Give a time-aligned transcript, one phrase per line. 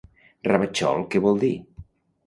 [0.51, 1.55] Ravatxol què vol dir?